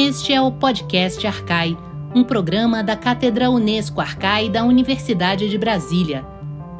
[0.00, 1.76] Este é o podcast Arcai,
[2.14, 6.24] um programa da Cátedra Unesco Arcai da Universidade de Brasília.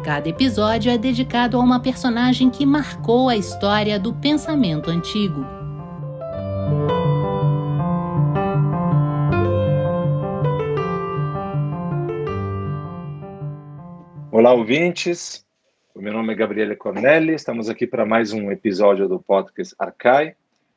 [0.05, 5.45] Cada episódio é dedicado a uma personagem que marcou a história do pensamento antigo.
[14.31, 15.45] Olá, ouvintes.
[15.93, 17.35] O meu nome é Gabriele Cornelli.
[17.35, 20.37] Estamos aqui para mais um episódio do podcast Arcai.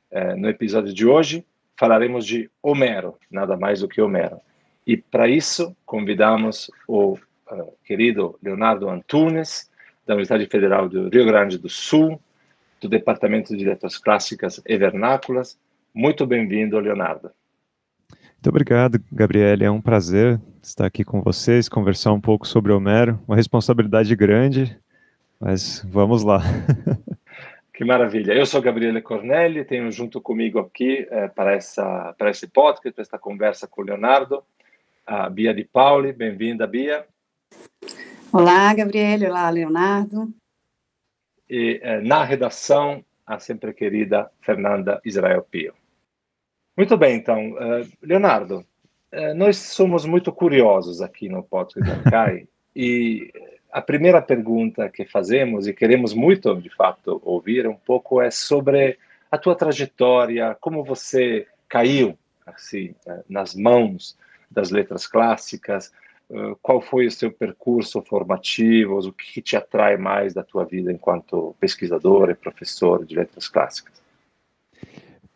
[0.10, 1.46] É, no episódio de hoje,
[1.82, 4.40] falaremos de Homero, nada mais do que Homero.
[4.86, 9.68] E para isso, convidamos o uh, querido Leonardo Antunes,
[10.06, 12.22] da Universidade Federal do Rio Grande do Sul,
[12.80, 15.58] do Departamento de Letras Clássicas e Vernáculas.
[15.92, 17.32] Muito bem-vindo, Leonardo.
[18.12, 19.66] Muito obrigado, Gabriele.
[19.66, 23.20] É um prazer estar aqui com vocês, conversar um pouco sobre Homero.
[23.28, 24.78] Uma responsabilidade grande,
[25.40, 26.44] mas vamos lá.
[27.74, 28.34] Que maravilha.
[28.34, 33.02] Eu sou Gabriele Cornelli, tenho junto comigo aqui eh, para, essa, para esse podcast, para
[33.02, 34.44] esta conversa com o Leonardo,
[35.06, 36.12] a Bia Di Pauli.
[36.12, 37.06] Bem-vinda, Bia.
[38.32, 39.26] Olá, Gabriele.
[39.26, 40.34] Olá, Leonardo.
[41.50, 45.74] E eh, na redação, a sempre querida Fernanda Israel Pio.
[46.76, 47.52] Muito bem, então.
[47.54, 48.66] Uh, Leonardo,
[49.36, 53.32] nós somos muito curiosos aqui no podcast da CAI e
[53.72, 58.98] a primeira pergunta que fazemos e queremos muito, de fato, ouvir um pouco é sobre
[59.32, 64.18] a tua trajetória, como você caiu assim eh, nas mãos
[64.50, 65.92] das letras clássicas,
[66.30, 70.92] eh, qual foi o seu percurso formativo, o que te atrai mais da tua vida
[70.92, 74.02] enquanto pesquisador e professor de letras clássicas?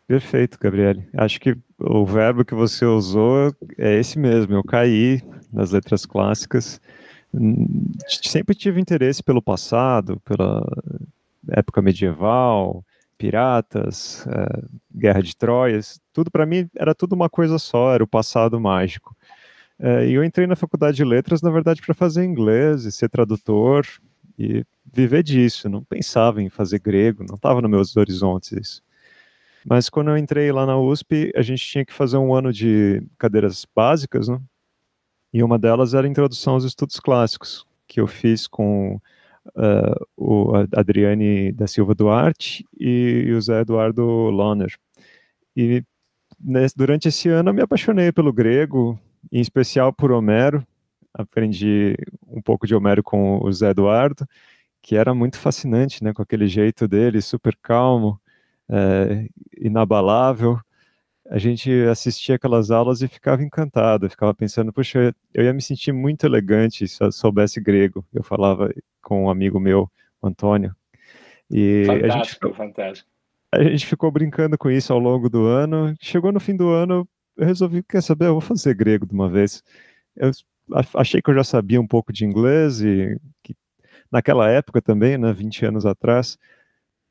[0.06, 1.08] Perfeito, Gabriele.
[1.16, 4.54] Acho que o verbo que você usou é esse mesmo.
[4.54, 5.20] Eu caí
[5.52, 6.80] nas letras clássicas
[8.08, 10.64] sempre tive interesse pelo passado, pela
[11.48, 12.84] época medieval,
[13.18, 14.62] piratas, é,
[14.94, 19.16] guerra de Troias, tudo para mim era tudo uma coisa só, era o passado mágico.
[19.78, 23.08] É, e eu entrei na faculdade de letras, na verdade, para fazer inglês e ser
[23.08, 23.86] tradutor
[24.38, 25.68] e viver disso.
[25.68, 28.82] Não pensava em fazer grego, não estava nos meus horizontes isso.
[29.68, 33.02] Mas quando eu entrei lá na USP, a gente tinha que fazer um ano de
[33.18, 34.40] cadeiras básicas, né?
[35.36, 38.98] E uma delas era a introdução aos estudos clássicos, que eu fiz com
[39.48, 44.74] uh, o Adriane da Silva Duarte e o Zé Eduardo Loner.
[45.54, 45.84] E
[46.40, 48.98] nesse, durante esse ano eu me apaixonei pelo grego,
[49.30, 50.66] em especial por Homero.
[51.12, 51.94] Aprendi
[52.26, 54.26] um pouco de Homero com o Zé Eduardo,
[54.80, 58.18] que era muito fascinante, né, com aquele jeito dele, super calmo,
[58.70, 60.58] é, inabalável
[61.28, 65.92] a gente assistia aquelas aulas e ficava encantado, ficava pensando, puxa, eu ia me sentir
[65.92, 68.04] muito elegante se eu soubesse grego.
[68.12, 68.72] Eu falava
[69.02, 69.90] com um amigo meu,
[70.22, 70.74] Antônio.
[71.50, 73.10] E fantástico, a gente, ficou, fantástico.
[73.52, 75.94] A gente ficou brincando com isso ao longo do ano.
[76.00, 79.28] Chegou no fim do ano, eu resolvi, quer saber, eu vou fazer grego de uma
[79.28, 79.62] vez.
[80.14, 80.30] Eu
[80.94, 83.54] achei que eu já sabia um pouco de inglês e que
[84.10, 86.38] naquela época também, né, 20 anos atrás,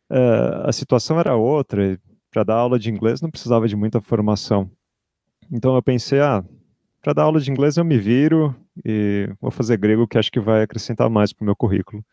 [0.09, 1.99] uh, a situação era outra
[2.35, 4.69] para dar aula de inglês não precisava de muita formação.
[5.49, 6.43] Então eu pensei, ah,
[7.01, 8.53] para dar aula de inglês eu me viro
[8.83, 12.03] e vou fazer grego que acho que vai acrescentar mais para o meu currículo.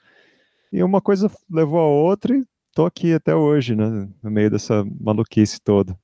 [0.73, 4.85] E uma coisa levou a outra e estou aqui até hoje, né, no meio dessa
[5.01, 5.99] maluquice toda.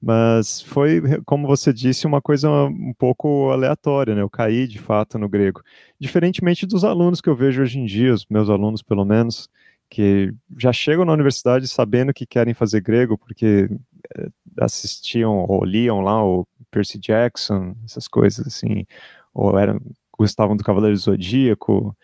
[0.00, 4.22] Mas foi, como você disse, uma coisa um pouco aleatória, né?
[4.22, 5.62] Eu caí de fato no grego.
[5.98, 9.48] Diferentemente dos alunos que eu vejo hoje em dia, os meus alunos pelo menos,
[9.94, 13.70] que já chegam na universidade sabendo que querem fazer grego, porque
[14.18, 14.28] eh,
[14.58, 18.84] assistiam ou liam lá o Percy Jackson, essas coisas assim,
[19.32, 19.80] ou eram,
[20.18, 21.96] gostavam do Cavaleiro Zodíaco.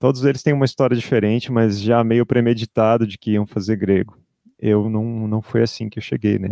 [0.00, 4.18] Todos eles têm uma história diferente, mas já meio premeditado de que iam fazer grego.
[4.58, 6.50] Eu não, não foi assim que eu cheguei, né?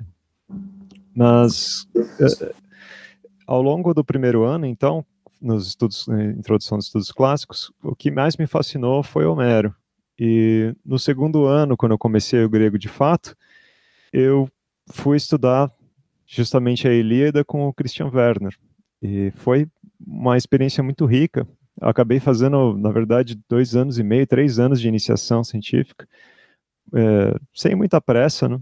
[1.12, 2.54] Mas eh,
[3.44, 5.04] ao longo do primeiro ano, então,
[5.42, 9.74] nos estudos, introdução dos estudos clássicos, o que mais me fascinou foi Homero.
[10.18, 13.36] E no segundo ano, quando eu comecei o grego de fato,
[14.12, 14.48] eu
[14.90, 15.70] fui estudar
[16.26, 18.56] justamente a Ilíada com o Christian Werner.
[19.02, 19.66] E foi
[20.04, 21.46] uma experiência muito rica.
[21.80, 26.08] Eu acabei fazendo, na verdade, dois anos e meio, três anos de iniciação científica,
[26.94, 28.60] é, sem muita pressa, né?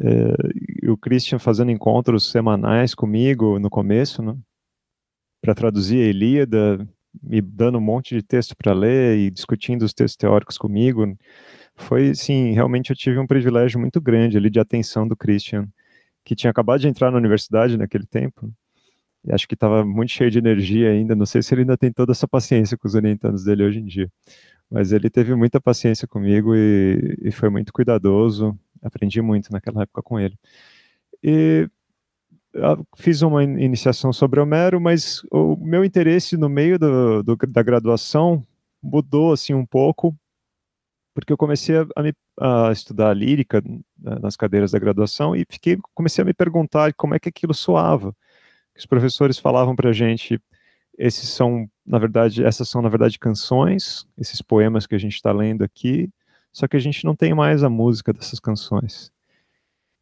[0.00, 4.36] É, o Christian fazendo encontros semanais comigo no começo, né?
[5.42, 6.88] Para traduzir a Ilíada,
[7.22, 11.16] me dando um monte de texto para ler e discutindo os textos teóricos comigo.
[11.74, 15.68] Foi, sim, realmente eu tive um privilégio muito grande ali de atenção do Christian,
[16.24, 18.52] que tinha acabado de entrar na universidade naquele tempo.
[19.24, 21.14] E acho que estava muito cheio de energia ainda.
[21.14, 23.84] Não sei se ele ainda tem toda essa paciência com os orientandos dele hoje em
[23.84, 24.10] dia.
[24.70, 28.58] Mas ele teve muita paciência comigo e, e foi muito cuidadoso.
[28.82, 30.36] Aprendi muito naquela época com ele.
[31.22, 31.68] E
[32.96, 35.22] fiz uma iniciação sobre Homero, mas
[35.70, 38.44] meu interesse no meio do, do, da graduação
[38.82, 40.16] mudou assim um pouco,
[41.14, 45.78] porque eu comecei a, me, a, estudar lírica né, nas cadeiras da graduação e fiquei,
[45.94, 48.14] comecei a me perguntar como é que aquilo soava.
[48.76, 50.40] Os professores falavam para a gente,
[50.98, 55.32] esses são, na verdade, essas são na verdade canções, esses poemas que a gente está
[55.32, 56.10] lendo aqui,
[56.52, 59.12] só que a gente não tem mais a música dessas canções.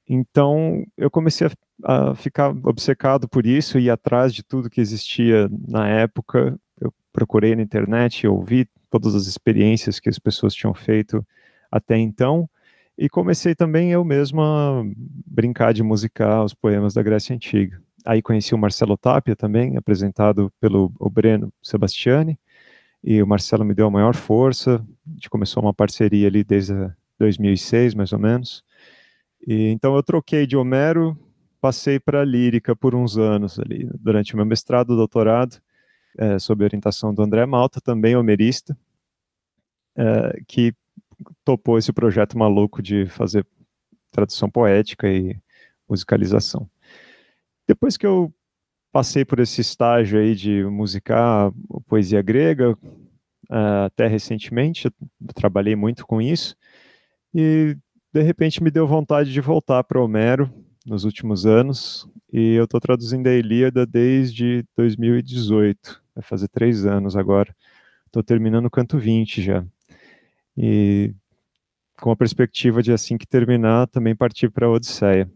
[0.09, 5.49] Então, eu comecei a, a, ficar obcecado por isso e atrás de tudo que existia
[5.69, 6.59] na época.
[6.81, 11.25] Eu procurei na internet, ouvi todas as experiências que as pessoas tinham feito
[11.71, 12.49] até então,
[12.97, 14.83] e comecei também eu mesmo a
[15.27, 17.81] brincar de musicar os poemas da Grécia Antiga.
[18.05, 22.39] Aí conheci o Marcelo Tapia também, apresentado pelo Breno Sebastiani,
[23.05, 24.85] e o Marcelo me deu a maior força.
[25.07, 26.75] A gente começou uma parceria ali desde
[27.19, 28.65] 2006, mais ou menos.
[29.47, 31.17] E, então eu troquei de Homero,
[31.61, 35.61] passei para lírica por uns anos ali, durante meu mestrado, doutorado,
[36.17, 38.77] é, sob orientação do André Malta, também homerista,
[39.97, 40.75] é, que
[41.45, 43.47] topou esse projeto maluco de fazer
[44.11, 45.37] tradução poética e
[45.89, 46.69] musicalização.
[47.67, 48.33] Depois que eu
[48.93, 51.53] passei por esse estágio aí de musicar
[51.87, 54.91] poesia grega, uh, até recentemente,
[55.35, 56.57] trabalhei muito com isso,
[57.35, 57.77] e
[58.13, 60.51] de repente me deu vontade de voltar para Homero
[60.87, 67.17] nos últimos anos, e eu estou traduzindo a Ilíada desde 2018, vai fazer três anos
[67.17, 67.55] agora,
[68.07, 69.65] estou terminando o canto 20 já,
[70.57, 71.13] e
[72.01, 75.31] com a perspectiva de assim que terminar, também partir para a Odisseia.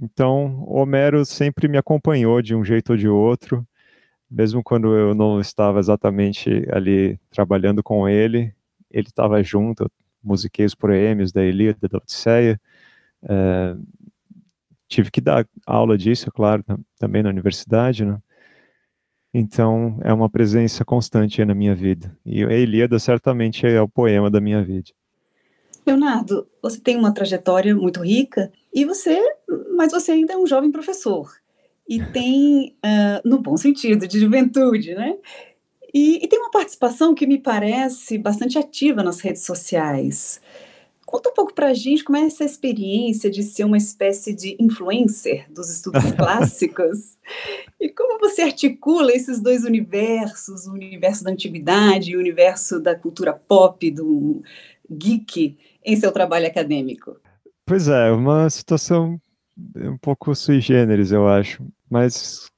[0.00, 3.66] Então, Homero sempre me acompanhou de um jeito ou de outro,
[4.30, 8.54] mesmo quando eu não estava exatamente ali trabalhando com ele,
[8.90, 9.90] ele estava junto,
[10.22, 12.60] musiquei os poemas da Ilíada, da Odisseia,
[13.24, 13.76] é,
[14.88, 16.64] tive que dar aula disso, é claro,
[16.98, 18.18] também na universidade, né?
[19.34, 22.14] Então, é uma presença constante na minha vida.
[22.24, 24.90] E a Ilíada certamente é o poema da minha vida.
[25.86, 29.18] Leonardo, você tem uma trajetória muito rica e você,
[29.74, 31.32] mas você ainda é um jovem professor
[31.88, 35.16] e tem, uh, no bom sentido, de juventude, né?
[35.92, 40.40] E, e, tem uma participação que me parece bastante ativa nas redes sociais.
[41.04, 44.56] Conta um pouco para a gente como é essa experiência de ser uma espécie de
[44.58, 47.18] influencer dos estudos clássicos
[47.78, 52.94] e como você articula esses dois universos, o universo da antiguidade e o universo da
[52.94, 54.42] cultura pop, do
[54.90, 57.16] geek, em seu trabalho acadêmico?
[57.66, 59.20] Pois é, uma situação
[59.76, 62.50] um pouco sui generis, eu acho, mas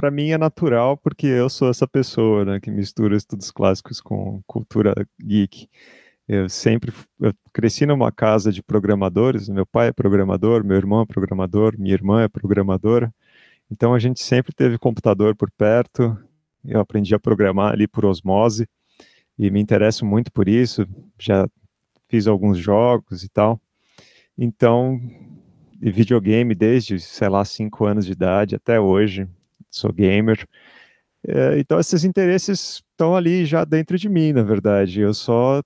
[0.00, 4.40] para mim é natural porque eu sou essa pessoa, né, que mistura estudos clássicos com
[4.46, 5.68] cultura geek.
[6.26, 11.04] Eu sempre eu cresci numa casa de programadores, meu pai é programador, meu irmão é
[11.04, 13.12] programador, minha irmã é programadora.
[13.70, 16.16] Então a gente sempre teve computador por perto.
[16.64, 18.66] Eu aprendi a programar ali por osmose
[19.38, 20.88] e me interesso muito por isso.
[21.18, 21.46] Já
[22.08, 23.60] fiz alguns jogos e tal.
[24.38, 24.98] Então,
[25.78, 29.28] videogame desde, sei lá, cinco anos de idade até hoje,
[29.70, 30.46] sou gamer.
[31.26, 35.00] É, então, esses interesses estão ali já dentro de mim, na verdade.
[35.00, 35.62] Eu só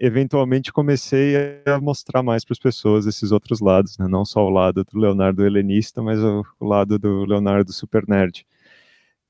[0.00, 4.06] eventualmente comecei a mostrar mais para as pessoas esses outros lados, né?
[4.08, 8.46] não só o lado do Leonardo helenista, mas o, lado do Leonardo super nerd.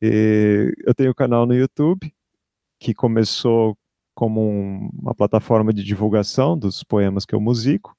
[0.00, 2.12] E eu tenho um canal no YouTube
[2.78, 3.76] que começou
[4.14, 7.96] como um, uma plataforma de divulgação dos poemas que eu musico.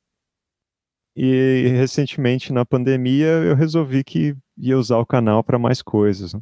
[1.15, 6.33] E recentemente, na pandemia, eu resolvi que ia usar o canal para mais coisas.
[6.33, 6.41] Né?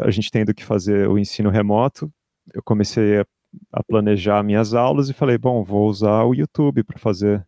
[0.00, 2.12] a gente tendo que fazer o ensino remoto,
[2.52, 7.46] eu comecei a, planejar minhas aulas e falei, bom, vou usar o YouTube para fazer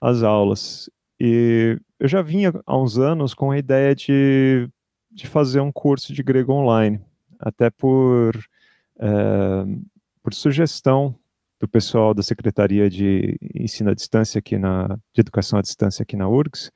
[0.00, 0.90] as aulas.
[1.18, 4.68] E eu já vinha há uns anos com a ideia de,
[5.10, 7.00] de fazer um curso de grego online,
[7.38, 8.32] até por
[8.98, 9.64] é,
[10.22, 11.14] por sugestão
[11.58, 16.16] do pessoal da Secretaria de Ensino à Distância aqui na, de Educação à Distância aqui
[16.16, 16.70] na URGS,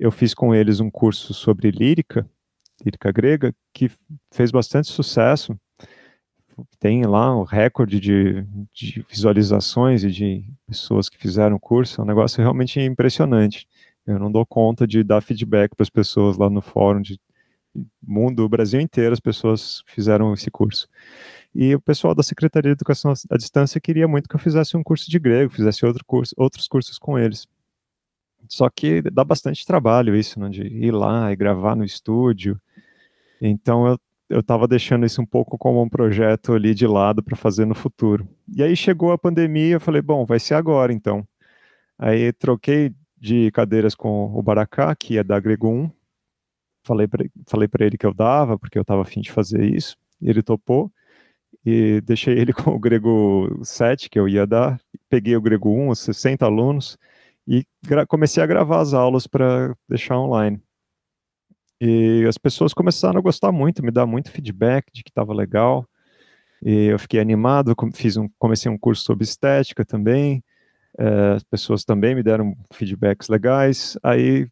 [0.00, 2.26] eu fiz com eles um curso sobre lírica,
[2.82, 3.90] lírica grega, que
[4.32, 5.54] fez bastante sucesso.
[6.78, 8.42] Tem lá um recorde de,
[8.72, 13.68] de visualizações e de pessoas que fizeram o curso, é um negócio realmente impressionante.
[14.06, 17.20] Eu não dou conta de dar feedback para as pessoas lá no fórum de
[18.02, 20.88] mundo, o Brasil inteiro, as pessoas fizeram esse curso.
[21.54, 24.82] E o pessoal da Secretaria de Educação à Distância queria muito que eu fizesse um
[24.82, 27.46] curso de grego, fizesse outro curso, outros cursos com eles.
[28.50, 32.60] Só que dá bastante trabalho isso, né, de ir lá e gravar no estúdio.
[33.40, 33.98] Então eu
[34.30, 37.74] eu estava deixando isso um pouco como um projeto ali de lado para fazer no
[37.74, 38.28] futuro.
[38.56, 41.26] E aí chegou a pandemia, eu falei, bom, vai ser agora então.
[41.98, 45.90] Aí troquei de cadeiras com o Baracá, que ia dar grego 1.
[46.84, 49.96] Falei para falei ele que eu dava, porque eu estava afim de fazer isso.
[50.22, 50.92] Ele topou.
[51.66, 54.80] E deixei ele com o grego 7, que eu ia dar.
[55.08, 56.96] Peguei o grego 1, os 60 alunos,
[57.50, 57.66] e
[58.06, 60.62] comecei a gravar as aulas para deixar online.
[61.80, 65.84] E as pessoas começaram a gostar muito, me dar muito feedback de que estava legal.
[66.62, 70.44] E eu fiquei animado, fiz um, comecei um curso sobre estética também.
[70.96, 73.98] É, as pessoas também me deram feedbacks legais.
[74.00, 74.46] Aí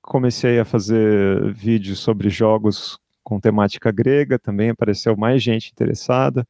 [0.00, 6.46] comecei a fazer vídeos sobre jogos com temática grega, também apareceu mais gente interessada.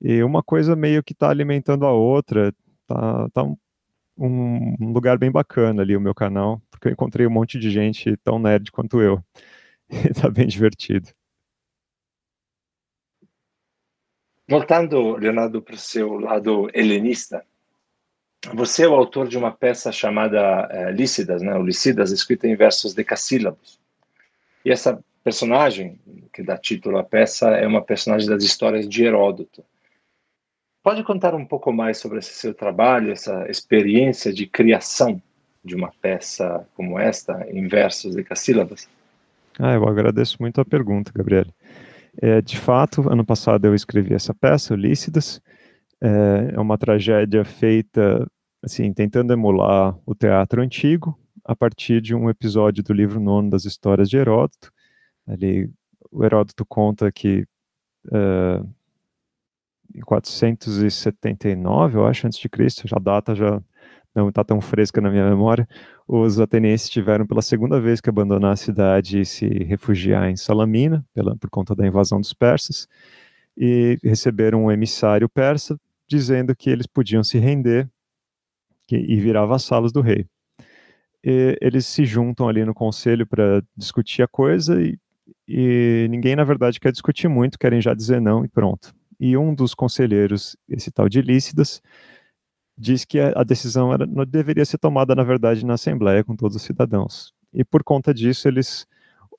[0.00, 2.52] E uma coisa meio que está alimentando a outra.
[2.86, 3.56] Tá, tá um,
[4.18, 8.16] um, lugar bem bacana ali o meu canal, porque eu encontrei um monte de gente
[8.18, 9.22] tão nerd quanto eu.
[9.88, 11.08] Está bem divertido.
[14.48, 17.44] Voltando, Leonardo, para o seu lado helenista,
[18.54, 21.54] você é o autor de uma peça chamada uh, Lícidas, né?
[21.54, 23.80] O Lícidas, escrita em versos decassílabos.
[24.64, 25.98] E essa personagem,
[26.32, 29.64] que dá título à peça, é uma personagem das histórias de Heródoto.
[30.86, 35.20] Pode contar um pouco mais sobre esse seu trabalho, essa experiência de criação
[35.64, 38.88] de uma peça como esta, em versos decassílabos?
[39.58, 41.46] Ah, eu agradeço muito a pergunta, Gabriel.
[42.22, 45.40] É, de fato, ano passado eu escrevi essa peça, Ulícidas.
[46.00, 48.24] É, é uma tragédia feita,
[48.62, 53.64] assim, tentando emular o teatro antigo, a partir de um episódio do livro nono das
[53.64, 54.70] Histórias de Heródoto.
[55.26, 55.68] Ali,
[56.12, 57.44] o Heródoto conta que
[58.14, 58.62] é,
[59.96, 63.62] em 479, eu acho, antes de Cristo, a data já
[64.14, 65.66] não está tão fresca na minha memória,
[66.06, 71.04] os atenienses tiveram pela segunda vez que abandonar a cidade e se refugiar em Salamina,
[71.14, 72.86] pela, por conta da invasão dos persas,
[73.56, 77.88] e receberam um emissário persa dizendo que eles podiam se render
[78.86, 80.26] que, e virar vassalos do rei.
[81.24, 84.98] E eles se juntam ali no conselho para discutir a coisa e,
[85.48, 88.94] e ninguém, na verdade, quer discutir muito, querem já dizer não e pronto.
[89.18, 91.80] E um dos conselheiros, esse tal de Lícidas,
[92.76, 96.56] diz que a decisão era, não deveria ser tomada, na verdade, na Assembleia com todos
[96.56, 97.32] os cidadãos.
[97.52, 98.86] E por conta disso, eles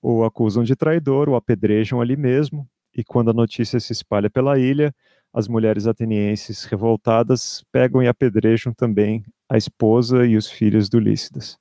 [0.01, 4.57] o acusam de traidor, o apedrejam ali mesmo, e quando a notícia se espalha pela
[4.57, 4.93] ilha,
[5.33, 11.59] as mulheres atenienses revoltadas pegam e apedrejam também a esposa e os filhos do Lícidas.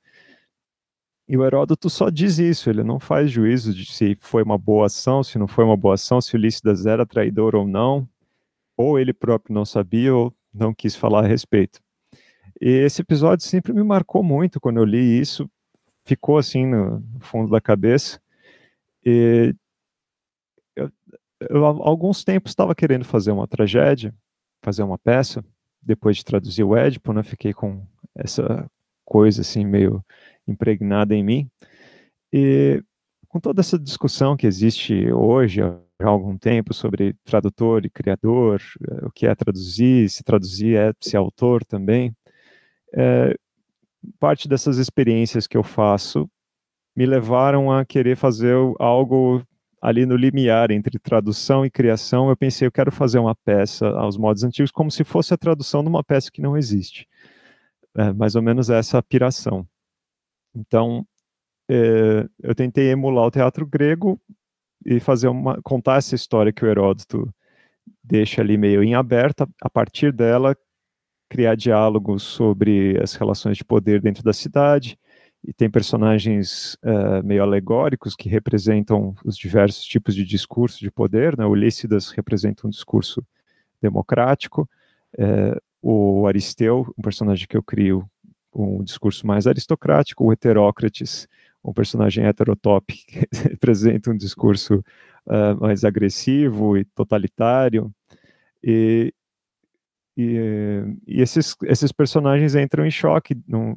[1.28, 4.86] E o Heródoto só diz isso, ele não faz juízo de se foi uma boa
[4.86, 8.08] ação, se não foi uma boa ação, se Lícidas era traidor ou não,
[8.76, 11.80] ou ele próprio não sabia, ou não quis falar a respeito.
[12.60, 15.50] E esse episódio sempre me marcou muito quando eu li isso,
[16.04, 18.20] ficou assim no fundo da cabeça.
[19.04, 19.52] E
[20.76, 20.90] eu,
[21.50, 24.14] eu há alguns tempos estava querendo fazer uma tragédia,
[24.62, 25.44] fazer uma peça,
[25.82, 28.68] depois de traduzir o Édipo, né, fiquei com essa
[29.04, 30.04] coisa assim meio
[30.46, 31.50] impregnada em mim.
[32.32, 32.82] E
[33.28, 39.06] com toda essa discussão que existe hoje, há algum tempo sobre tradutor e criador, eh,
[39.06, 42.14] o que é traduzir, se traduzir é ser autor também.
[42.94, 43.36] É,
[44.18, 46.28] parte dessas experiências que eu faço
[46.96, 49.42] me levaram a querer fazer algo
[49.82, 52.30] ali no limiar entre tradução e criação.
[52.30, 55.82] Eu pensei, eu quero fazer uma peça aos modos antigos como se fosse a tradução
[55.82, 57.06] de uma peça que não existe.
[57.96, 59.66] É, mais ou menos essa piração.
[60.56, 61.06] Então,
[61.68, 64.20] é, eu tentei emular o teatro grego
[64.84, 67.32] e fazer uma contar essa história que o Heródoto
[68.02, 70.56] deixa ali meio em aberta, a partir dela
[71.28, 74.98] criar diálogos sobre as relações de poder dentro da cidade
[75.44, 81.36] e tem personagens uh, meio alegóricos que representam os diversos tipos de discurso de poder,
[81.36, 81.44] né?
[81.44, 83.24] O Lícidas representa um discurso
[83.80, 84.68] democrático,
[85.18, 88.08] uh, o Aristeu, um personagem que eu crio,
[88.56, 91.28] um discurso mais aristocrático, o Heterócrates
[91.66, 94.84] um personagem heterotop que representa um discurso
[95.26, 97.92] uh, mais agressivo e totalitário.
[98.62, 99.12] E,
[100.16, 103.76] e, e, esses, esses personagens entram em choque, no,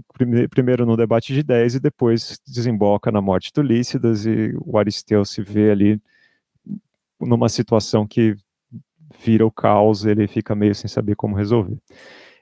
[0.49, 5.25] primeiro no debate de ideias e depois desemboca na morte do Lícidas e o Aristeu
[5.25, 6.01] se vê ali
[7.19, 8.35] numa situação que
[9.19, 11.77] vira o caos, ele fica meio sem saber como resolver.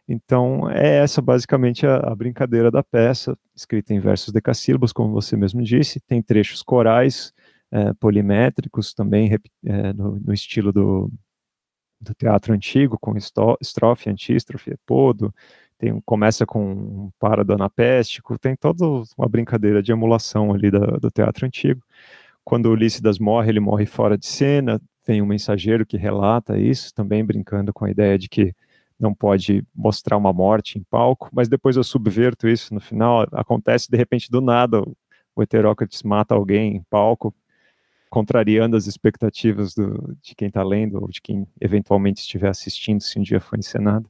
[0.07, 5.35] Então, é essa basicamente a, a, brincadeira da peça, escrita em versos decassílabos, como você
[5.35, 7.33] mesmo disse, tem trechos corais,
[7.71, 9.29] é, polimétricos também,
[9.65, 11.11] é, no, no, estilo do,
[11.99, 15.33] do teatro antigo, com estrofe, antístrofe, epodo,
[15.77, 18.85] tem, começa com um parado anapéstico, tem toda
[19.17, 21.81] uma brincadeira de emulação ali da, do teatro antigo.
[22.43, 27.23] Quando Ulisses morre, ele morre fora de cena, tem um mensageiro que relata isso, também
[27.25, 28.53] brincando com a ideia de que
[28.99, 33.89] não pode mostrar uma morte em palco, mas depois eu subverto isso no final, acontece
[33.89, 34.81] de repente do nada,
[35.35, 37.33] o heterócrates mata alguém em palco,
[38.09, 43.19] contrariando as expectativas do, de quem está lendo ou de quem eventualmente estiver assistindo, se
[43.19, 44.09] um dia for encenado.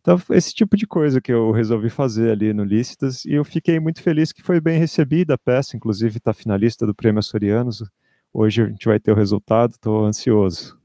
[0.00, 3.78] Então, esse tipo de coisa que eu resolvi fazer ali no Lícitas, e eu fiquei
[3.78, 7.84] muito feliz que foi bem recebida a peça, inclusive está finalista do Prêmio Açorianos.
[8.32, 10.79] Hoje a gente vai ter o resultado, estou ansioso.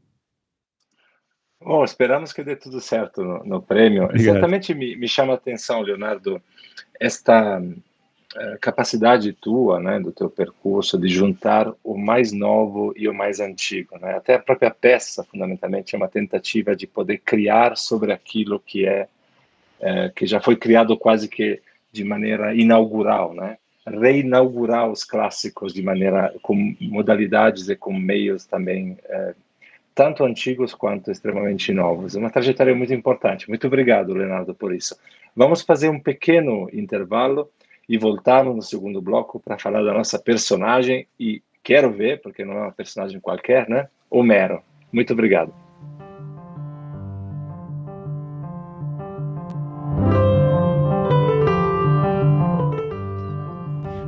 [1.66, 4.04] Bom, esperamos que dê tudo certo no, no prêmio.
[4.04, 4.36] Obrigado.
[4.38, 6.40] Exatamente me, me, chama a atenção, Leonardo,
[7.00, 13.14] esta uh, capacidade tua, né, do teu percurso, de juntar o mais novo e o
[13.16, 13.98] mais antigo.
[13.98, 14.14] Né?
[14.14, 19.08] Até a própria peça, fundamentalmente, é uma tentativa de poder criar sobre aquilo que é,
[19.80, 21.60] uh, que já foi criado quase que
[21.92, 23.58] de maneira inaugural, né?
[23.88, 29.45] Reinaugurar os clássicos de maneira com modalidades e com meios também uh,
[29.96, 32.16] tanto antigos quanto extremamente novos.
[32.16, 33.48] É uma trajetória muito importante.
[33.48, 34.96] Muito obrigado, Leonardo, por isso.
[35.34, 37.50] Vamos fazer um pequeno intervalo
[37.88, 42.54] e voltarmos no segundo bloco para falar da nossa personagem e quero ver, porque não
[42.54, 43.88] é uma personagem qualquer, né?
[44.10, 44.62] Homero.
[44.92, 45.54] Muito obrigado.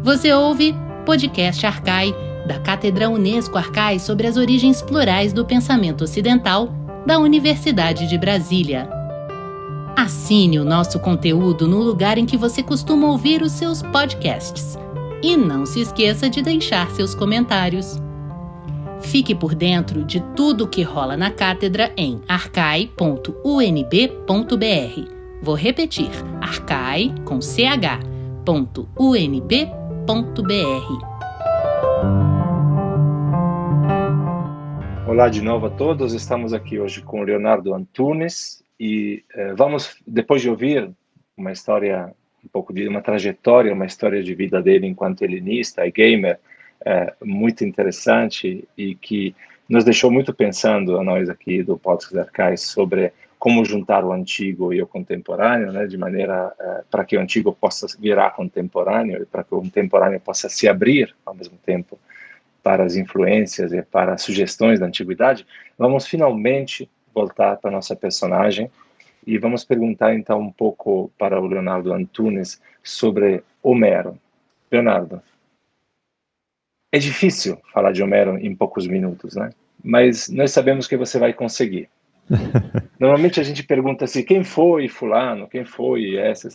[0.03, 0.73] Você ouve
[1.05, 6.73] Podcast Arcai da Cátedra Unesco Arcais sobre as origens plurais do pensamento ocidental
[7.05, 8.89] da Universidade de Brasília.
[9.95, 14.77] Assine o nosso conteúdo no lugar em que você costuma ouvir os seus podcasts.
[15.21, 17.99] E não se esqueça de deixar seus comentários.
[19.01, 22.97] Fique por dentro de tudo o que rola na cátedra em arcai.unb.br.
[25.41, 26.09] Vou repetir:
[26.41, 27.39] arcai com.
[35.07, 36.13] Olá de novo a todos.
[36.13, 40.91] Estamos aqui hoje com Leonardo Antunes e eh, vamos, depois de ouvir
[41.37, 45.91] uma história, um pouco de uma trajetória, uma história de vida dele enquanto helenista e
[45.93, 46.37] gamer,
[46.85, 49.33] eh, muito interessante e que
[49.69, 54.73] nos deixou muito pensando a nós aqui do Podcast Arcais sobre como juntar o antigo
[54.73, 59.25] e o contemporâneo, né, de maneira eh, para que o antigo possa virar contemporâneo e
[59.25, 61.97] para que o contemporâneo possa se abrir ao mesmo tempo
[62.67, 67.95] para as influências e para as sugestões da antiguidade, vamos finalmente voltar para a nossa
[67.95, 68.69] personagem
[69.25, 74.19] e vamos perguntar então um pouco para o Leonardo Antunes sobre Homero.
[74.69, 75.21] Leonardo,
[76.91, 79.51] é difícil falar de Homero em poucos minutos, né?
[79.81, 81.87] Mas nós sabemos que você vai conseguir.
[82.99, 86.49] Normalmente a gente pergunta assim, quem foi fulano, quem foi essa,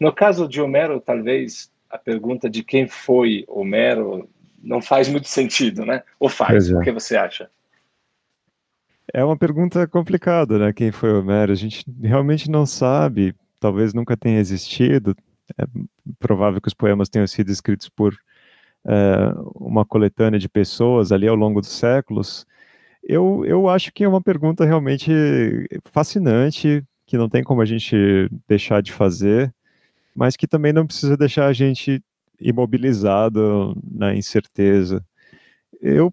[0.00, 4.28] No caso de Homero, talvez a pergunta de quem foi Homero
[4.62, 6.02] não faz muito sentido, né?
[6.18, 6.70] Ou faz?
[6.70, 6.76] É.
[6.76, 7.50] O que você acha?
[9.12, 10.72] É uma pergunta complicada, né?
[10.72, 11.52] Quem foi Homero?
[11.52, 15.14] A gente realmente não sabe, talvez nunca tenha existido.
[15.58, 15.64] É
[16.18, 18.16] provável que os poemas tenham sido escritos por
[18.86, 22.46] é, uma coletânea de pessoas ali ao longo dos séculos.
[23.02, 25.12] Eu, eu acho que é uma pergunta realmente
[25.92, 29.52] fascinante, que não tem como a gente deixar de fazer,
[30.14, 32.02] mas que também não precisa deixar a gente
[32.42, 35.04] imobilizado na incerteza.
[35.80, 36.12] Eu,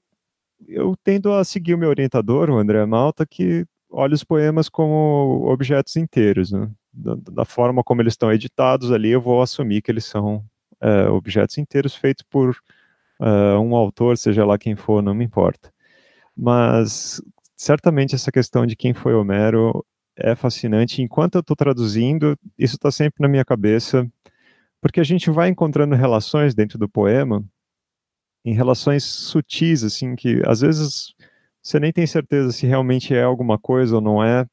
[0.68, 5.46] eu tendo a seguir o meu orientador, o André Malta, que olha os poemas como
[5.50, 6.52] objetos inteiros.
[6.52, 6.70] Né?
[6.94, 10.44] Da, da, forma como eles estão editados ali, eu vou assumir que eles são
[10.82, 12.56] é, objetos inteiros feitos por
[13.22, 15.72] é, um autor, seja lá quem for, não me importa.
[16.36, 17.22] Mas
[17.56, 21.02] certamente essa questão de quem foi Homero é fascinante.
[21.02, 24.10] Enquanto eu estou traduzindo, isso está sempre na minha cabeça
[24.82, 27.44] porque a gente vai encontrando relações dentro do poema,
[28.46, 31.14] em relações sutis, assim, que às vezes
[31.62, 34.48] você nem tem certeza se realmente é alguma coisa ou não é,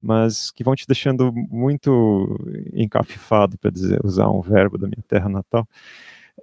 [0.00, 2.38] mas que vão te deixando muito
[2.74, 5.66] encafifado, para usar um verbo da minha terra natal.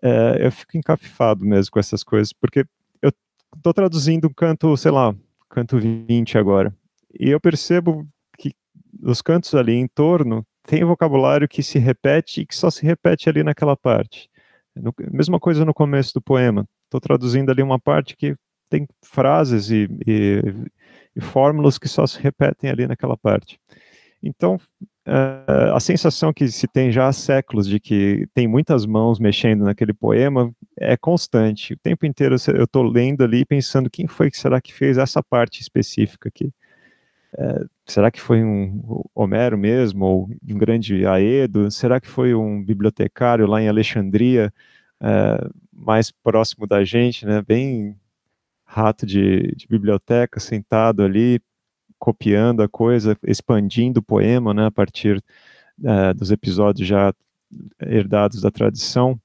[0.02, 2.66] É, eu fico encafifado mesmo com essas coisas, porque
[3.02, 3.12] eu
[3.56, 5.16] estou traduzindo um canto, sei lá,
[5.50, 6.74] canto 20 agora,
[7.20, 8.56] e eu percebo que
[9.04, 13.30] os cantos ali em torno tem vocabulário que se repete e que só se repete
[13.30, 14.30] ali naquela parte.
[14.76, 16.68] No, mesma coisa no começo do poema.
[16.86, 18.36] Estou traduzindo ali uma parte que
[18.70, 20.42] tem frases e, e,
[21.16, 23.60] e, fórmulas que só se repetem ali naquela parte.
[24.24, 24.56] Então,
[25.08, 29.66] uh, a sensação que se tem já há séculos de que tem muitas mãos mexendo
[29.66, 31.74] naquele poema é constante.
[31.74, 35.22] O tempo inteiro eu estou lendo ali pensando quem foi que será que fez essa
[35.22, 36.52] parte específica aqui.
[37.38, 41.72] É, será que foi um Homero mesmo, ou um grande Aedo?
[41.72, 44.54] Será que foi um bibliotecário lá em Alexandria,
[45.02, 47.42] é, mais próximo da gente, né?
[47.42, 47.98] Bem
[48.72, 51.42] rato de, de biblioteca, sentado ali,
[52.00, 55.22] copiando a coisa, expandindo o poema, né, a partir
[55.80, 57.14] uh, dos episódios já
[57.80, 59.20] herdados da tradição.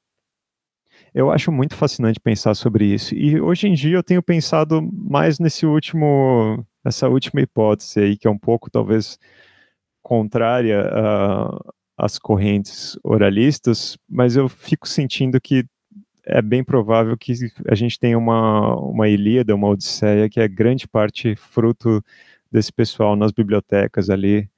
[1.14, 3.14] Eu acho muito fascinante pensar sobre isso.
[3.14, 8.29] E hoje em dia eu tenho pensado mais nesse último, essa última hipótese aí, que
[8.29, 9.18] é um pouco talvez
[10.03, 10.85] contrária
[11.99, 15.66] às correntes oralistas, mas eu fico sentindo que
[16.25, 17.33] é bem provável que
[17.68, 22.03] a gente tenha uma, uma Ilíada, uma Odisseia, que é grande parte fruto
[22.51, 24.49] desse pessoal nas bibliotecas ali,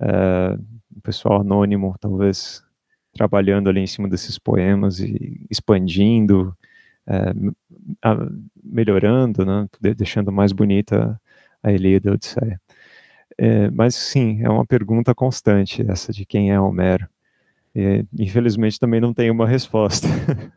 [0.00, 0.58] é,
[1.02, 2.62] pessoal anônimo, talvez
[3.12, 6.56] trabalhando ali em cima desses poemas e expandindo,
[7.06, 7.32] é,
[8.02, 8.16] a,
[8.62, 11.20] melhorando, né, deixando mais bonita
[11.62, 12.60] a Ilíada e a Odisseia.
[13.38, 17.08] É, mas sim, é uma pergunta constante essa de quem é Homero.
[17.74, 20.06] E, infelizmente também não tem uma resposta.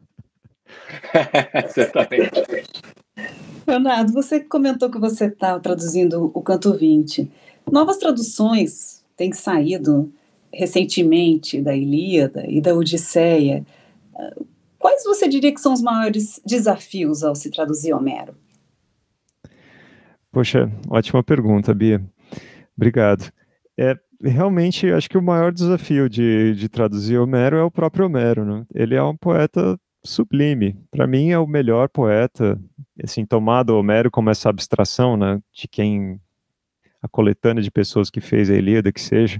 [1.69, 2.31] Certamente.
[3.65, 7.31] Leonardo, você comentou que você está traduzindo o Canto 20.
[7.71, 10.11] Novas traduções têm saído
[10.53, 13.65] recentemente da Ilíada e da Odisseia.
[14.77, 18.35] Quais você diria que são os maiores desafios ao se traduzir Homero?
[20.35, 22.03] Poxa, ótima pergunta, Bia.
[22.75, 23.31] Obrigado.
[23.79, 28.43] É, realmente, acho que o maior desafio de, de traduzir Homero é o próprio Homero.
[28.43, 28.65] Né?
[28.75, 30.77] Ele é um poeta sublime.
[30.91, 32.59] Para mim é o melhor poeta,
[33.01, 36.19] assim, tomado Homero como essa abstração, né, de quem
[37.01, 39.39] a coletânea de pessoas que fez a Ilíada, que seja,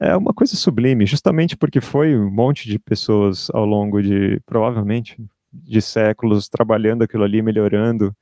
[0.00, 5.16] é uma coisa sublime, justamente porque foi um monte de pessoas ao longo de, provavelmente,
[5.52, 8.12] de séculos, trabalhando aquilo ali, melhorando,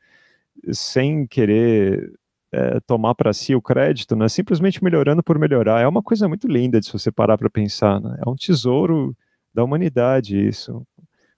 [0.73, 2.13] sem querer
[2.53, 5.81] é, tomar para si o crédito, né, simplesmente melhorando por melhorar.
[5.81, 8.17] É uma coisa muito linda de se você parar para pensar, né?
[8.25, 9.17] é um tesouro
[9.53, 10.87] da humanidade isso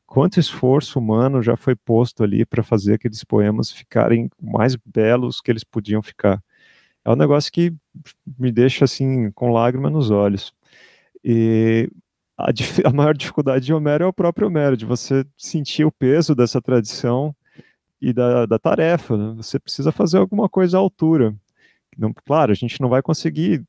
[0.06, 5.50] quanto esforço humano já foi posto ali para fazer aqueles poemas ficarem mais belos que
[5.50, 6.42] eles podiam ficar.
[7.04, 7.74] É um negócio que
[8.38, 10.54] me deixa assim com lágrima nos olhos.
[11.24, 11.90] E
[12.38, 12.50] a,
[12.88, 16.62] a maior dificuldade de Homero é o próprio Homero, de você sentir o peso dessa
[16.62, 17.34] tradição
[18.00, 19.16] e da, da tarefa.
[19.16, 19.34] Né?
[19.36, 21.34] Você precisa fazer alguma coisa à altura.
[21.96, 23.64] Não, claro, a gente não vai conseguir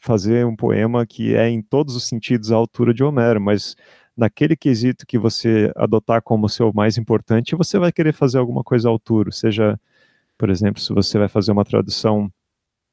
[0.00, 3.76] fazer um poema que é em todos os sentidos à altura de Homero, mas
[4.16, 8.88] naquele quesito que você adotar como seu mais importante, você vai querer fazer alguma coisa
[8.88, 9.78] à altura, seja,
[10.36, 12.30] por exemplo, se você vai fazer uma tradução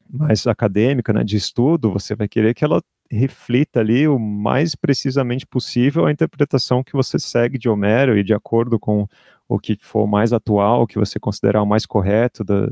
[0.09, 5.45] mais acadêmica, né, de estudo, você vai querer que ela reflita ali o mais precisamente
[5.45, 9.07] possível a interpretação que você segue de Homero e de acordo com
[9.47, 12.67] o que for mais atual, o que você considerar o mais correto da,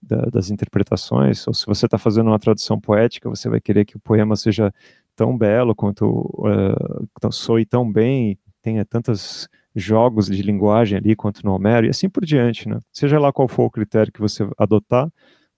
[0.00, 3.96] da, das interpretações, ou se você está fazendo uma tradução poética, você vai querer que
[3.96, 4.72] o poema seja
[5.16, 6.06] tão belo, quanto
[6.38, 12.08] uh, soe tão bem, tenha tantos jogos de linguagem ali quanto no Homero, e assim
[12.08, 12.78] por diante, né?
[12.92, 15.10] Seja lá qual for o critério que você adotar,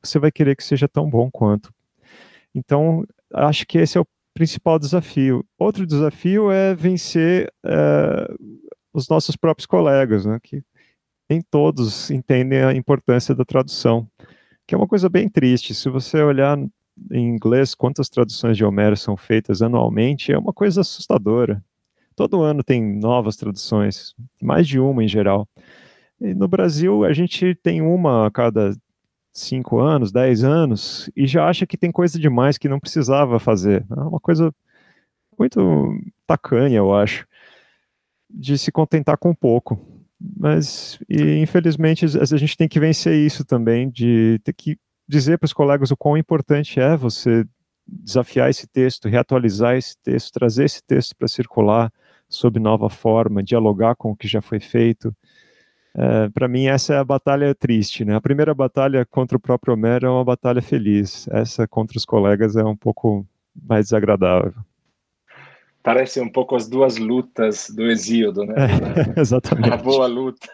[0.03, 1.73] você vai querer que seja tão bom quanto.
[2.55, 5.45] Então, acho que esse é o principal desafio.
[5.59, 8.35] Outro desafio é vencer uh,
[8.93, 10.39] os nossos próprios colegas, né?
[10.43, 10.63] Que
[11.29, 14.09] nem todos entendem a importância da tradução,
[14.67, 15.75] que é uma coisa bem triste.
[15.75, 16.59] Se você olhar
[17.13, 21.63] em inglês, quantas traduções de Homero são feitas anualmente, é uma coisa assustadora.
[22.17, 25.49] Todo ano tem novas traduções, mais de uma em geral.
[26.21, 28.77] E no Brasil, a gente tem uma a cada
[29.33, 33.85] cinco anos, dez anos, e já acha que tem coisa demais que não precisava fazer.
[33.91, 34.53] É uma coisa
[35.39, 37.27] muito tacanha, eu acho,
[38.29, 39.79] de se contentar com pouco.
[40.37, 44.77] Mas, e, infelizmente, a gente tem que vencer isso também, de ter que
[45.09, 47.45] dizer para os colegas o quão importante é você
[47.87, 51.93] desafiar esse texto, reatualizar esse texto, trazer esse texto para circular
[52.29, 55.15] sob nova forma, dialogar com o que já foi feito.
[55.95, 58.05] É, para mim, essa é a batalha triste.
[58.05, 58.15] Né?
[58.15, 61.29] A primeira batalha contra o próprio Homero é uma batalha feliz.
[61.29, 64.55] Essa contra os colegas é um pouco mais desagradável
[65.83, 68.55] parece um pouco as duas lutas do Exíodo, né?
[69.17, 69.73] É, exatamente.
[69.73, 70.49] A boa luta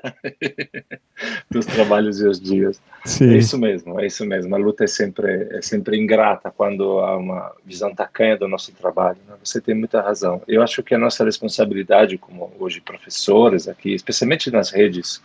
[1.50, 2.80] dos trabalhos e os dias.
[3.04, 3.34] Sim.
[3.34, 4.54] É isso mesmo, é isso mesmo.
[4.54, 9.18] A luta é sempre é sempre ingrata quando há uma visão tacanha do nosso trabalho.
[9.28, 9.34] Né?
[9.42, 10.42] Você tem muita razão.
[10.46, 15.22] Eu acho que a nossa responsabilidade, como hoje professores aqui, especialmente nas redes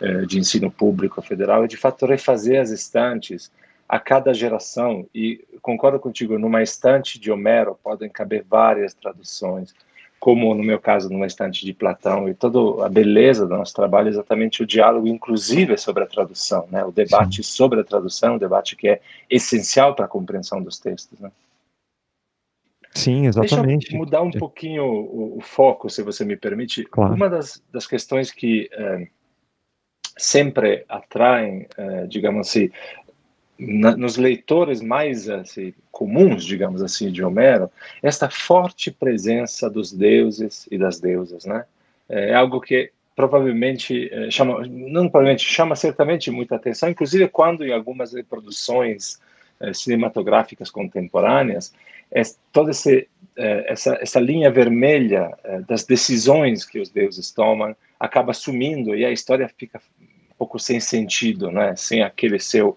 [0.00, 3.50] eh, de ensino público federal, é de fato refazer as estantes
[3.90, 9.74] a cada geração, e concordo contigo, numa estante de Homero podem caber várias traduções,
[10.20, 14.06] como no meu caso, numa estante de Platão, e toda a beleza do nosso trabalho
[14.06, 16.84] é exatamente o diálogo, inclusive, sobre a tradução, né?
[16.84, 17.42] o debate Sim.
[17.42, 21.18] sobre a tradução, um debate que é essencial para a compreensão dos textos.
[21.18, 21.32] Né?
[22.94, 23.86] Sim, exatamente.
[23.86, 26.84] Deixa eu mudar um pouquinho o, o foco, se você me permite.
[26.84, 27.12] Claro.
[27.12, 29.08] Uma das, das questões que eh,
[30.16, 32.70] sempre atraem, eh, digamos assim,
[33.60, 37.70] na, nos leitores mais assim, comuns, digamos assim, de Homero,
[38.02, 41.64] esta forte presença dos deuses e das deusas, né?
[42.08, 47.72] É algo que provavelmente é, chama, não provavelmente chama certamente muita atenção, inclusive quando em
[47.72, 49.20] algumas reproduções
[49.60, 51.72] é, cinematográficas contemporâneas,
[52.10, 57.76] é, toda esse, é, essa, essa linha vermelha é, das decisões que os deuses tomam
[57.98, 61.76] acaba sumindo e a história fica um pouco sem sentido, né?
[61.76, 62.76] Sem aquele seu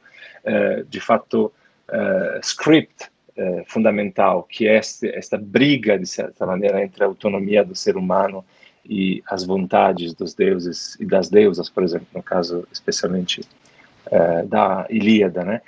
[0.88, 1.52] de fato,
[1.90, 7.76] uh, script uh, fundamental, que é esta briga, de certa maneira, entre a autonomia do
[7.76, 8.44] ser humano
[8.86, 13.42] e as vontades dos deuses e das deusas, por exemplo, no caso especialmente
[14.50, 15.62] da Ilíada, né?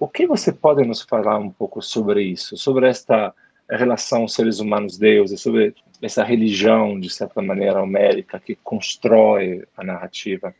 [0.00, 3.32] o que você pode nos falar um pouco sobre isso, sobre esta
[3.70, 10.52] relação seres humanos-deuses, sobre essa religião, de certa maneira, homérica, que constrói a narrativa?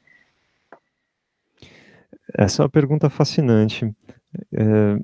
[2.34, 3.92] Essa é uma pergunta fascinante.
[4.52, 4.98] É,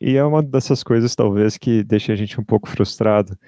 [0.00, 3.38] e é uma dessas coisas, talvez, que deixa a gente um pouco frustrado,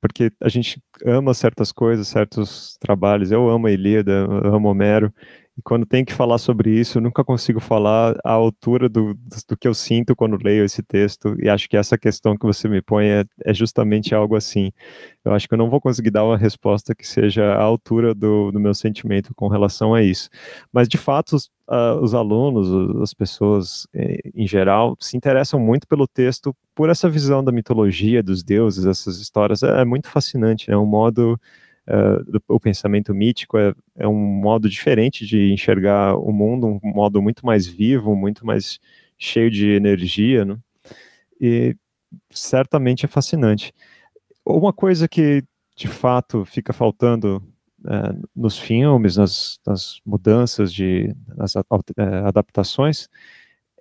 [0.00, 3.32] porque a gente ama certas coisas, certos trabalhos.
[3.32, 5.12] Eu amo a Ilíada, eu amo Homero,
[5.56, 9.14] e quando tem que falar sobre isso, eu nunca consigo falar à altura do,
[9.48, 12.68] do que eu sinto quando leio esse texto, e acho que essa questão que você
[12.68, 14.72] me põe é, é justamente algo assim.
[15.24, 18.50] Eu acho que eu não vou conseguir dar uma resposta que seja à altura do,
[18.50, 20.28] do meu sentimento com relação a isso.
[20.72, 25.86] Mas, de fato, os, uh, os alunos, as pessoas eh, em geral, se interessam muito
[25.86, 29.62] pelo texto por essa visão da mitologia, dos deuses, essas histórias.
[29.62, 31.40] É, é muito fascinante, é um modo
[31.88, 37.20] uh, o pensamento mítico é, é, um modo diferente de enxergar o mundo, um modo
[37.22, 38.78] muito mais vivo, muito mais
[39.18, 40.58] cheio de energia, né?
[41.40, 41.76] e
[42.30, 43.72] certamente é fascinante.
[44.44, 45.42] Uma coisa que
[45.76, 47.42] de fato fica faltando
[47.80, 51.64] uh, nos filmes, nas, nas, mudanças de, nas uh,
[52.26, 53.08] adaptações,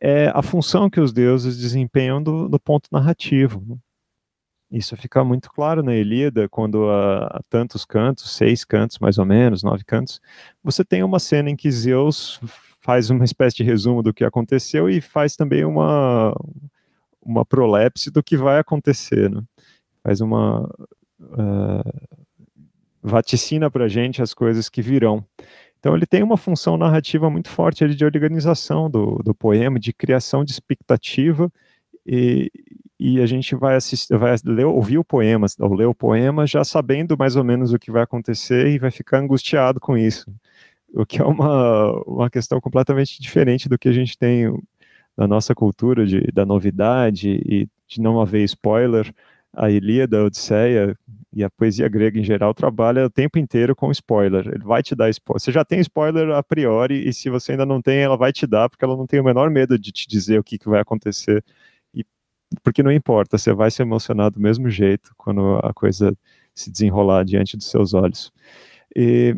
[0.02, 3.80] é a função que os deuses desempenham do, do ponto narrativo.
[4.74, 9.62] Isso fica muito claro na Ilíada, quando há tantos cantos, seis cantos mais ou menos,
[9.62, 10.20] nove cantos,
[10.64, 12.40] você tem uma cena em que Zeus
[12.82, 16.36] faz uma espécie de resumo do que aconteceu e faz também uma,
[17.22, 19.44] uma prolepse do que vai acontecer, né?
[20.04, 20.64] faz uma
[21.22, 22.18] uh,
[23.00, 25.24] vaticina para a gente as coisas que virão.
[25.78, 30.44] Então ele tem uma função narrativa muito forte de organização do, do poema, de criação
[30.44, 31.52] de expectativa
[32.04, 32.52] e,
[33.06, 36.64] e a gente vai assistir, vai ler, ouvir o poema, ou ler o poema já
[36.64, 40.34] sabendo mais ou menos o que vai acontecer e vai ficar angustiado com isso.
[40.94, 44.50] O que é uma, uma questão completamente diferente do que a gente tem
[45.18, 49.14] na nossa cultura de, da novidade e de não haver spoiler.
[49.54, 50.98] A Ilíada, a Odisseia
[51.34, 54.48] e a poesia grega em geral trabalha o tempo inteiro com spoiler.
[54.48, 55.42] Ele vai te dar spoiler.
[55.42, 58.48] Você já tem spoiler a priori, e se você ainda não tem, ela vai te
[58.48, 60.80] dar, porque ela não tem o menor medo de te dizer o que, que vai
[60.80, 61.44] acontecer
[62.62, 66.16] porque não importa, você vai se emocionar do mesmo jeito quando a coisa
[66.54, 68.32] se desenrolar diante dos seus olhos.
[68.96, 69.36] E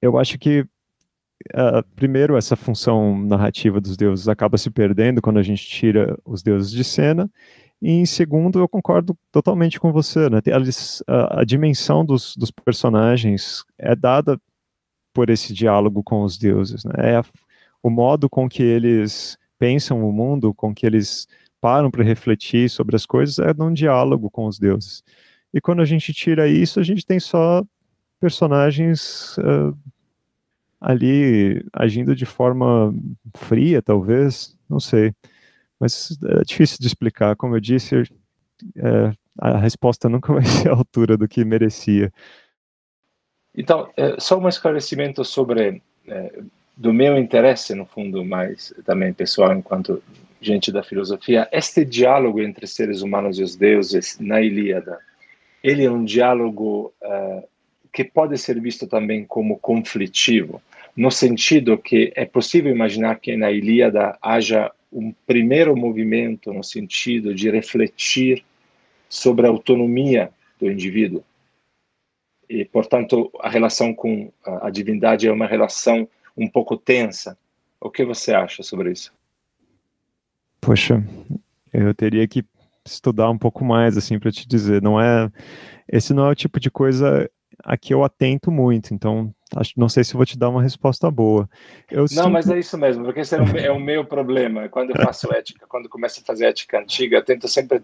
[0.00, 5.42] eu acho que, uh, primeiro, essa função narrativa dos deuses acaba se perdendo quando a
[5.42, 7.30] gente tira os deuses de cena,
[7.80, 10.40] e em segundo, eu concordo totalmente com você, né?
[11.06, 14.40] A, a dimensão dos, dos, personagens é dada
[15.12, 16.92] por esse diálogo com os deuses, né?
[16.96, 17.24] É a,
[17.82, 21.26] o modo com que eles pensam o mundo, com que eles
[21.60, 25.02] param para refletir sobre as coisas é num diálogo com os deuses.
[25.52, 27.64] E quando a gente tira isso, a gente tem só
[28.20, 29.76] personagens uh,
[30.80, 32.94] ali agindo de forma
[33.34, 35.14] fria, talvez, não sei.
[35.78, 37.36] Mas é difícil de explicar.
[37.36, 38.02] Como eu disse,
[38.76, 42.12] é, a resposta nunca vai ser a altura do que merecia.
[43.54, 46.40] Então, é, só um esclarecimento sobre é,
[46.76, 50.02] do meu interesse, no fundo, mais também pessoal, enquanto
[50.40, 54.98] gente da filosofia, este diálogo entre seres humanos e os deuses na Ilíada,
[55.62, 57.48] ele é um diálogo uh,
[57.92, 60.62] que pode ser visto também como conflitivo,
[60.96, 67.34] no sentido que é possível imaginar que na Ilíada haja um primeiro movimento no sentido
[67.34, 68.44] de refletir
[69.08, 71.24] sobre a autonomia do indivíduo.
[72.48, 77.36] E, portanto, a relação com a divindade é uma relação um pouco tensa.
[77.80, 79.15] O que você acha sobre isso?
[80.66, 81.00] Poxa,
[81.72, 82.44] eu teria que
[82.84, 84.82] estudar um pouco mais, assim, para te dizer.
[84.82, 85.30] Não é,
[85.88, 87.30] esse não é o tipo de coisa
[87.62, 88.92] a que eu atento muito.
[88.92, 91.48] Então, acho, não sei se vou te dar uma resposta boa.
[91.88, 92.30] Eu não, sinto...
[92.30, 94.68] mas é isso mesmo, porque esse é o, é o meu problema.
[94.68, 97.80] Quando eu faço ética, quando começo a fazer ética antiga, eu tento sempre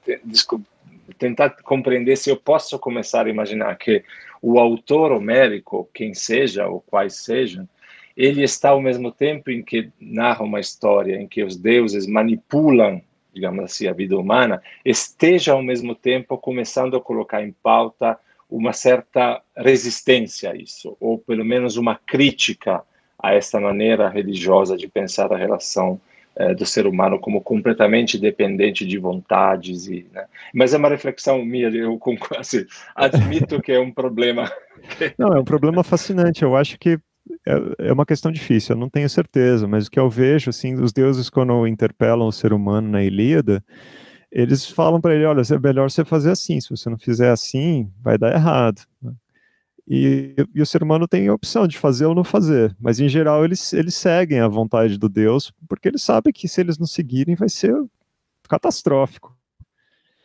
[1.17, 4.03] tentar compreender se eu posso começar a imaginar que
[4.43, 7.69] o autor homérico, quem seja ou quais sejam,
[8.17, 13.01] ele está ao mesmo tempo em que narra uma história em que os deuses manipulam,
[13.33, 18.19] digamos assim, a vida humana, esteja ao mesmo tempo começando a colocar em pauta
[18.51, 22.83] uma certa resistência a isso, ou pelo menos uma crítica
[23.19, 26.01] a esta maneira religiosa de pensar a relação
[26.35, 30.25] eh, do ser humano como completamente dependente de vontades e né?
[30.53, 32.01] mas é uma reflexão minha eu
[32.37, 32.65] assim,
[32.97, 34.51] admito que é um problema
[35.19, 36.99] não é um problema fascinante eu acho que
[37.47, 40.75] é, é uma questão difícil eu não tenho certeza mas o que eu vejo assim
[40.75, 43.65] os deuses quando interpelam o ser humano na Ilíada
[44.31, 47.91] eles falam para ele olha é melhor você fazer assim se você não fizer assim
[48.03, 48.83] vai dar errado?
[49.89, 53.09] E, e, o ser humano tem a opção de fazer ou não fazer, mas em
[53.09, 56.87] geral eles, eles seguem a vontade do Deus, porque eles sabem que se eles não
[56.87, 57.75] seguirem vai ser
[58.49, 59.37] catastrófico.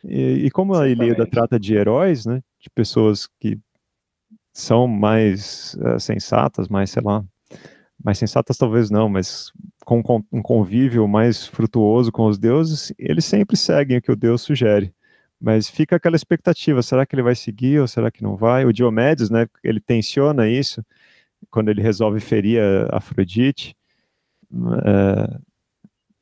[0.04, 3.58] E, e como a Ilíada trata de heróis, né, de pessoas que
[4.60, 7.24] são mais uh, sensatas, mais, sei lá,
[8.02, 9.52] mais sensatas talvez não, mas
[9.84, 14.42] com, um convívio mais frutuoso com os deuses, eles sempre seguem o que o Deus
[14.42, 14.92] sugere.
[15.40, 18.64] Mas fica aquela expectativa, será que ele vai seguir ou será que não vai?
[18.64, 20.84] O Diomedes, né, ele tensiona isso
[21.50, 23.76] quando ele resolve ferir a Afrodite
[24.84, 25.38] é,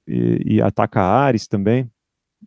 [0.06, 1.90] e, e, ataca Ares também,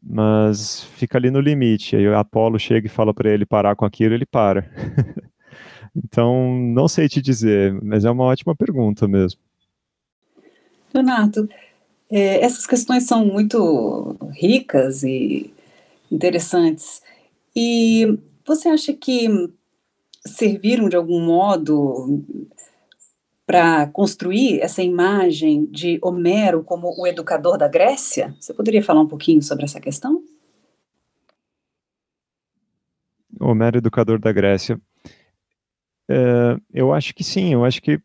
[0.04, 1.95] mas fica ali no limite.
[1.95, 4.69] Aí o Apolo chega e fala para ele parar com aquilo, ele para.
[6.03, 9.39] então, não sei te dizer, mas é uma ótima pergunta mesmo.
[10.93, 11.47] Leonardo,
[12.09, 15.53] é, essas questões são muito ricas e
[16.12, 17.01] interessantes.
[17.55, 19.27] E você acha que
[20.25, 22.23] serviram de algum modo
[23.45, 28.35] para construir essa imagem de Homero como o educador da Grécia?
[28.39, 30.23] Você poderia falar um pouquinho sobre essa questão?
[33.39, 34.79] Homero, educador da Grécia.
[36.09, 38.01] É, eu acho que sim, eu acho que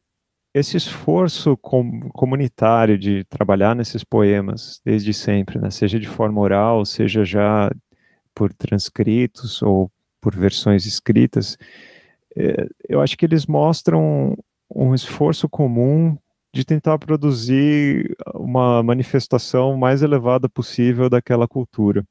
[0.52, 6.84] esse esforço com, comunitário de trabalhar nesses poemas desde sempre, né, seja de forma oral,
[6.84, 7.70] seja já
[8.34, 9.90] por transcritos ou
[10.20, 11.56] por versões escritas,
[12.36, 14.36] é, eu acho que eles mostram
[14.74, 16.16] um esforço comum
[16.52, 22.04] de tentar produzir uma manifestação mais elevada possível daquela cultura.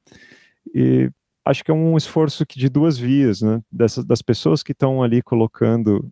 [0.73, 1.09] E
[1.45, 3.61] acho que é um esforço de duas vias, né?
[3.71, 6.09] Dessas, das pessoas que estão ali colocando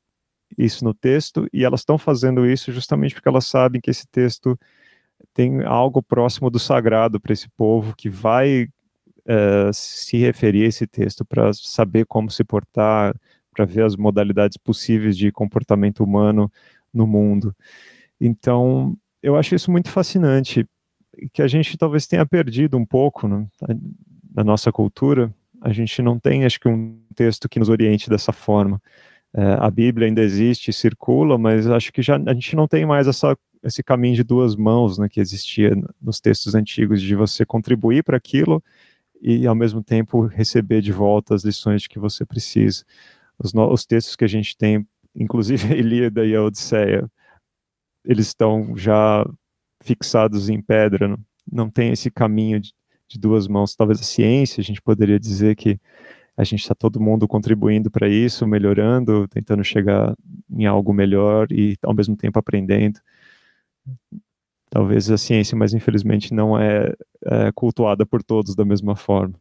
[0.57, 4.59] isso no texto, e elas estão fazendo isso justamente porque elas sabem que esse texto
[5.33, 10.85] tem algo próximo do sagrado para esse povo que vai uh, se referir a esse
[10.85, 13.15] texto para saber como se portar,
[13.53, 16.51] para ver as modalidades possíveis de comportamento humano
[16.93, 17.55] no mundo.
[18.19, 20.67] Então, eu acho isso muito fascinante,
[21.33, 23.45] que a gente talvez tenha perdido um pouco né,
[24.33, 25.33] na nossa cultura.
[25.61, 28.81] A gente não tem, acho que, um texto que nos oriente dessa forma.
[29.33, 33.07] É, a Bíblia ainda existe, circula, mas acho que já a gente não tem mais
[33.07, 38.03] essa, esse caminho de duas mãos né, que existia nos textos antigos, de você contribuir
[38.03, 38.61] para aquilo
[39.21, 42.83] e ao mesmo tempo receber de volta as lições que você precisa.
[43.37, 47.09] Os, os textos que a gente tem, inclusive a Ilíada e a Odisseia,
[48.03, 49.25] eles estão já
[49.83, 51.19] fixados em pedra, não,
[51.51, 52.73] não tem esse caminho de,
[53.11, 53.75] de duas mãos.
[53.75, 55.79] Talvez a ciência, a gente poderia dizer que
[56.37, 60.15] a gente está todo mundo contribuindo para isso, melhorando, tentando chegar
[60.49, 62.99] em algo melhor e ao mesmo tempo aprendendo
[64.71, 66.93] talvez a ciência, mas infelizmente não é,
[67.25, 69.35] é cultuada por todos da mesma forma.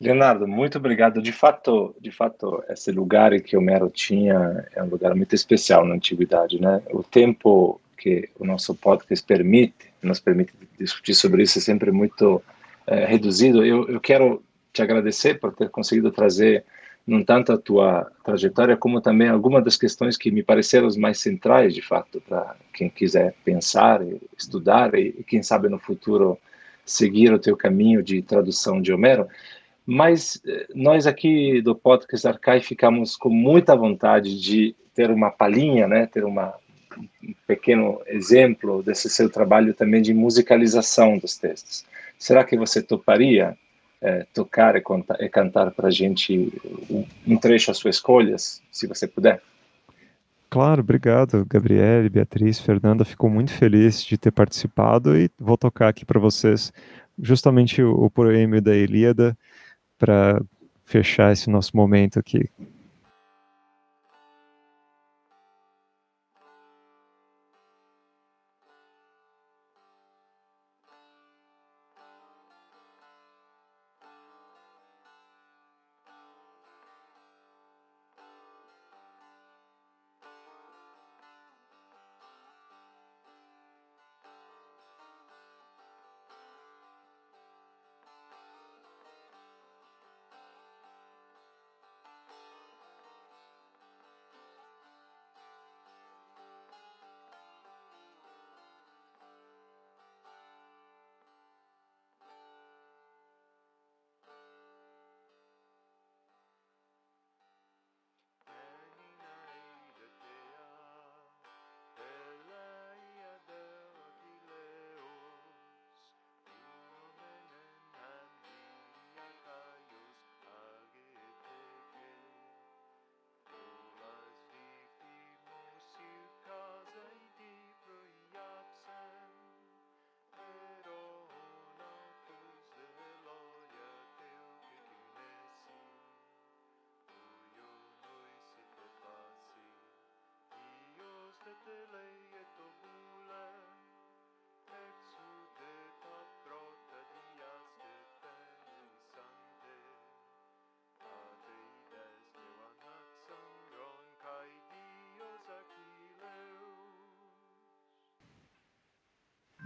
[0.00, 1.20] Leonardo, muito obrigado.
[1.20, 5.94] De fato, de fato, esse lugar que Homero tinha é um lugar muito especial na
[5.94, 6.82] antiguidade, né?
[6.90, 12.42] O tempo que o nosso podcast permite, nos permite discutir sobre isso é sempre muito
[12.86, 13.64] é, reduzido.
[13.64, 16.64] Eu, eu quero te agradecer por ter conseguido trazer
[17.06, 21.18] não tanto a tua trajetória, como também algumas das questões que me pareceram as mais
[21.18, 24.00] centrais, de fato, para quem quiser pensar,
[24.36, 26.38] estudar e, quem sabe, no futuro,
[26.84, 29.26] seguir o teu caminho de tradução de Homero.
[29.84, 35.88] Mas eh, nós aqui do Podcast Arcai ficamos com muita vontade de ter uma palhinha,
[35.88, 36.59] né, ter uma, um
[37.50, 41.84] pequeno exemplo desse seu trabalho também de musicalização dos textos.
[42.16, 43.56] Será que você toparia
[44.00, 44.82] é, tocar e,
[45.18, 46.52] e cantar para a gente
[47.26, 49.42] um trecho às suas escolhas, se você puder.
[50.48, 53.04] Claro, obrigado, Gabriele, Beatriz, Fernanda.
[53.04, 56.72] Fico muito feliz de ter participado e vou tocar aqui para vocês
[57.20, 59.36] justamente o, o poema da Ilíada
[59.98, 60.40] para
[60.84, 62.48] fechar esse nosso momento aqui.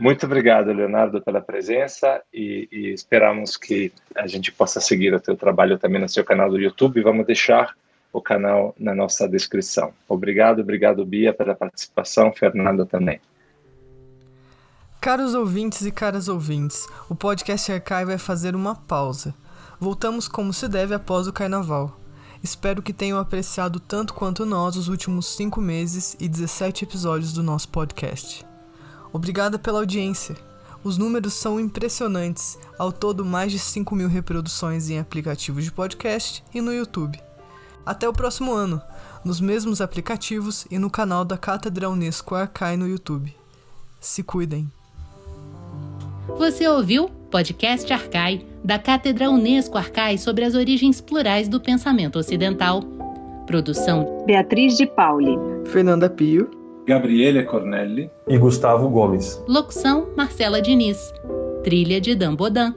[0.05, 5.37] Muito obrigado, Leonardo, pela presença e, e esperamos que a gente possa seguir o seu
[5.37, 7.01] trabalho também no seu canal do YouTube.
[7.01, 7.75] Vamos deixar
[8.15, 9.93] o canal na nossa descrição.
[10.09, 13.21] Obrigado, obrigado, Bia, pela participação, Fernanda também.
[15.01, 19.35] Caros ouvintes e caras ouvintes, o podcast Archive vai fazer uma pausa.
[19.81, 21.99] Voltamos como se deve após o carnaval.
[22.41, 27.43] Espero que tenham apreciado tanto quanto nós os últimos 5 meses e 17 episódios do
[27.43, 28.47] nosso podcast.
[29.13, 30.37] Obrigada pela audiência.
[30.85, 36.45] Os números são impressionantes, ao todo mais de 5 mil reproduções em aplicativos de podcast
[36.55, 37.19] e no YouTube.
[37.87, 38.81] Até o próximo ano,
[39.23, 43.35] nos mesmos aplicativos e no canal da Cátedra Unesco Arcai no YouTube.
[44.01, 44.71] Se cuidem.
[46.39, 52.83] Você ouviu Podcast Arcai, da Cátedra Unesco Arcai sobre as origens plurais do pensamento ocidental.
[53.47, 56.51] Produção Beatriz de Pauli, Fernanda Pio,
[56.87, 59.43] Gabriele Cornelli e Gustavo Gomes.
[59.47, 61.13] Locução Marcela Diniz.
[61.63, 62.75] Trilha de Dan Bodan.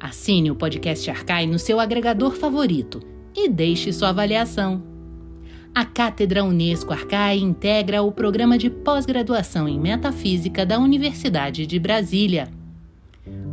[0.00, 4.82] Assine o podcast Arcai no seu agregador favorito e deixe sua avaliação.
[5.74, 12.48] A Cátedra Unesco Arcai integra o programa de pós-graduação em Metafísica da Universidade de Brasília.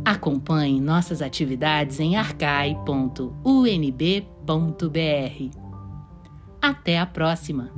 [0.04, 3.24] Acompanhe nossas atividades em arcai.unb.br.
[6.62, 7.70] Até a próxima!